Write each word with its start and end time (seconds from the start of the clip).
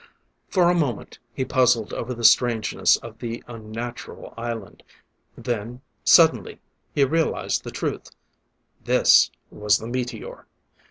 For 0.49 0.67
a 0.67 0.73
moment 0.73 1.19
he 1.31 1.45
puzzled 1.45 1.93
over 1.93 2.15
the 2.15 2.23
strangeness 2.23 2.97
of 2.97 3.19
the 3.19 3.43
unnatural 3.45 4.33
island; 4.35 4.81
then 5.37 5.81
suddenly 6.03 6.59
he 6.95 7.03
realized 7.05 7.63
the 7.63 7.69
truth. 7.69 8.09
This 8.83 9.29
was 9.51 9.77
the 9.77 9.85
meteor! 9.85 10.47